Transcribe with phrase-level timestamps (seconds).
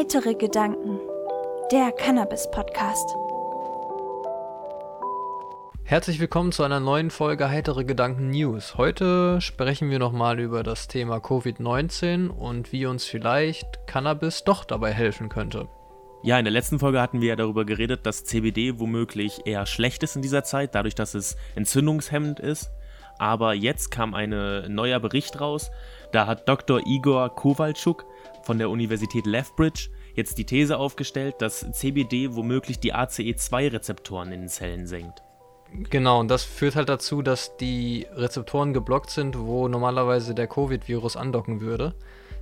[0.00, 0.98] Heitere Gedanken,
[1.70, 3.06] der Cannabis-Podcast.
[5.84, 8.78] Herzlich willkommen zu einer neuen Folge Heitere Gedanken News.
[8.78, 14.90] Heute sprechen wir nochmal über das Thema Covid-19 und wie uns vielleicht Cannabis doch dabei
[14.94, 15.68] helfen könnte.
[16.22, 20.02] Ja, in der letzten Folge hatten wir ja darüber geredet, dass CBD womöglich eher schlecht
[20.02, 22.70] ist in dieser Zeit, dadurch, dass es entzündungshemmend ist.
[23.20, 24.30] Aber jetzt kam ein
[24.74, 25.70] neuer Bericht raus.
[26.10, 26.80] Da hat Dr.
[26.86, 28.06] Igor Kowalczuk
[28.42, 34.48] von der Universität Lethbridge jetzt die These aufgestellt, dass CBD womöglich die ACE2-Rezeptoren in den
[34.48, 35.22] Zellen senkt.
[35.72, 41.16] Genau, und das führt halt dazu, dass die Rezeptoren geblockt sind, wo normalerweise der Covid-Virus
[41.16, 41.94] andocken würde.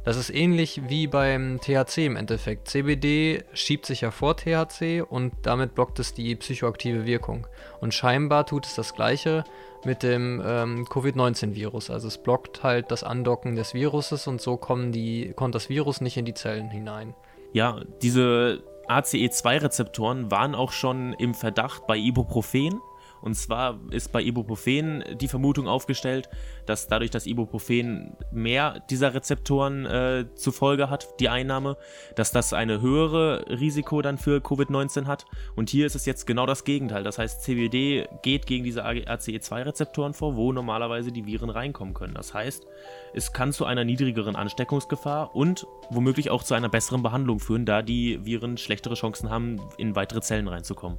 [0.04, 2.68] Das ist ähnlich wie beim THC im Endeffekt.
[2.68, 7.46] CBD schiebt sich ja vor THC und damit blockt es die psychoaktive Wirkung.
[7.80, 9.44] Und scheinbar tut es das gleiche
[9.84, 11.90] mit dem ähm, Covid-19-Virus.
[11.90, 16.00] Also es blockt halt das Andocken des Viruses und so kommen die, kommt das Virus
[16.00, 17.14] nicht in die Zellen hinein.
[17.52, 22.80] Ja, diese ACE2-Rezeptoren waren auch schon im Verdacht bei Ibuprofen
[23.22, 26.28] und zwar ist bei Ibuprofen die Vermutung aufgestellt,
[26.66, 31.76] dass dadurch, dass Ibuprofen mehr dieser Rezeptoren äh, zur Folge hat, die Einnahme,
[32.14, 35.24] dass das eine höhere Risiko dann für Covid-19 hat.
[35.56, 37.04] Und hier ist es jetzt genau das Gegenteil.
[37.04, 42.14] Das heißt, CBD geht gegen diese ACE2-Rezeptoren vor, wo normalerweise die Viren reinkommen können.
[42.14, 42.66] Das heißt,
[43.14, 47.82] es kann zu einer niedrigeren Ansteckungsgefahr und womöglich auch zu einer besseren Behandlung führen, da
[47.82, 50.98] die Viren schlechtere Chancen haben, in weitere Zellen reinzukommen.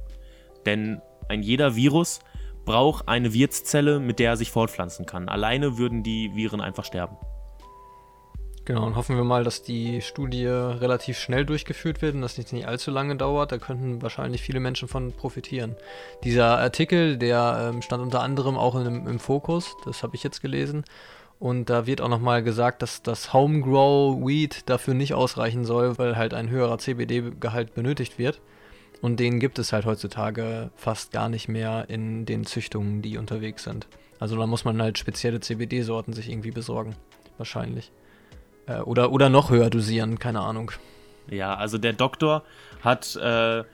[0.66, 2.20] Denn ein jeder Virus
[2.64, 5.28] braucht eine Wirtszelle, mit der er sich fortpflanzen kann.
[5.28, 7.16] Alleine würden die Viren einfach sterben.
[8.66, 12.52] Genau, und hoffen wir mal, dass die Studie relativ schnell durchgeführt wird und dass es
[12.52, 13.52] nicht allzu lange dauert.
[13.52, 15.74] Da könnten wahrscheinlich viele Menschen von profitieren.
[16.22, 20.42] Dieser Artikel, der ähm, stand unter anderem auch in, im Fokus, das habe ich jetzt
[20.42, 20.84] gelesen.
[21.40, 26.16] Und da wird auch nochmal gesagt, dass das Homegrow Weed dafür nicht ausreichen soll, weil
[26.16, 28.42] halt ein höherer CBD-Gehalt benötigt wird.
[29.00, 33.64] Und den gibt es halt heutzutage fast gar nicht mehr in den Züchtungen, die unterwegs
[33.64, 33.88] sind.
[34.18, 36.94] Also da muss man halt spezielle CBD-Sorten sich irgendwie besorgen.
[37.38, 37.90] Wahrscheinlich.
[38.66, 40.72] Äh, oder, oder noch höher dosieren, keine Ahnung.
[41.30, 42.42] Ja, also der Doktor
[42.82, 43.64] hat äh,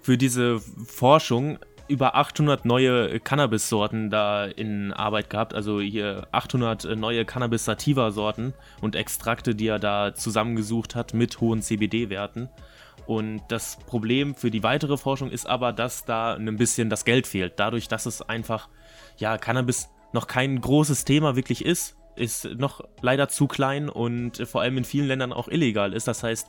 [0.00, 1.58] für diese Forschung
[1.88, 5.54] über 800 neue Cannabis-Sorten da in Arbeit gehabt.
[5.54, 12.48] Also hier 800 neue Cannabis-Sativa-Sorten und Extrakte, die er da zusammengesucht hat mit hohen CBD-Werten.
[13.06, 17.26] Und das Problem für die weitere Forschung ist aber, dass da ein bisschen das Geld
[17.26, 17.54] fehlt.
[17.56, 18.68] Dadurch, dass es einfach,
[19.16, 24.62] ja, Cannabis noch kein großes Thema wirklich ist, ist noch leider zu klein und vor
[24.62, 26.08] allem in vielen Ländern auch illegal ist.
[26.08, 26.48] Das heißt,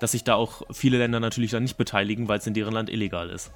[0.00, 2.90] dass sich da auch viele Länder natürlich dann nicht beteiligen, weil es in deren Land
[2.90, 3.52] illegal ist.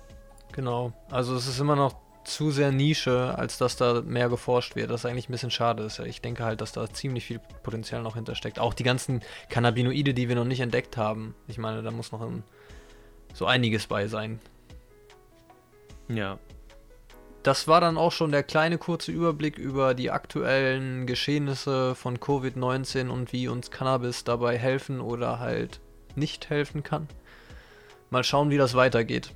[0.52, 0.92] Genau.
[1.10, 1.96] Also es ist immer noch
[2.28, 4.90] zu sehr Nische, als dass da mehr geforscht wird.
[4.90, 5.98] Das ist eigentlich ein bisschen schade ist.
[5.98, 8.58] Ich denke halt, dass da ziemlich viel Potenzial noch hintersteckt.
[8.58, 11.34] Auch die ganzen Cannabinoide, die wir noch nicht entdeckt haben.
[11.46, 12.44] Ich meine, da muss noch ein,
[13.34, 14.40] so einiges bei sein.
[16.08, 16.38] Ja.
[17.42, 23.08] Das war dann auch schon der kleine kurze Überblick über die aktuellen Geschehnisse von Covid-19
[23.08, 25.80] und wie uns Cannabis dabei helfen oder halt
[26.14, 27.08] nicht helfen kann.
[28.10, 29.32] Mal schauen, wie das weitergeht.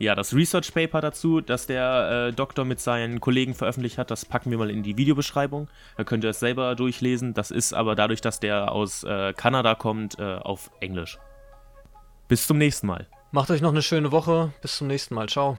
[0.00, 4.24] Ja, das Research Paper dazu, das der äh, Doktor mit seinen Kollegen veröffentlicht hat, das
[4.24, 5.68] packen wir mal in die Videobeschreibung.
[5.98, 7.34] Da könnt ihr es selber durchlesen.
[7.34, 11.18] Das ist aber dadurch, dass der aus äh, Kanada kommt, äh, auf Englisch.
[12.28, 13.08] Bis zum nächsten Mal.
[13.30, 14.54] Macht euch noch eine schöne Woche.
[14.62, 15.28] Bis zum nächsten Mal.
[15.28, 15.58] Ciao.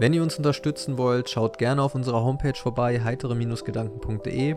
[0.00, 4.56] Wenn ihr uns unterstützen wollt, schaut gerne auf unserer Homepage vorbei, heitere-gedanken.de.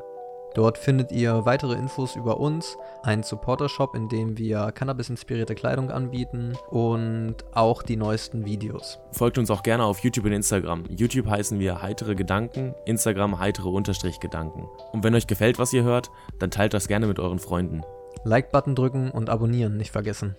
[0.53, 6.57] Dort findet ihr weitere Infos über uns, einen Supporter-Shop, in dem wir Cannabis-inspirierte Kleidung anbieten
[6.69, 8.99] und auch die neuesten Videos.
[9.11, 10.85] Folgt uns auch gerne auf YouTube und Instagram.
[10.89, 14.67] YouTube heißen wir heitere Gedanken, Instagram heitere Unterstrich Gedanken.
[14.93, 16.09] Und wenn euch gefällt, was ihr hört,
[16.39, 17.83] dann teilt das gerne mit euren Freunden.
[18.23, 20.35] Like-Button drücken und abonnieren nicht vergessen.